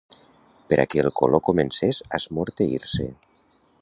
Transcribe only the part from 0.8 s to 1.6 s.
a que el color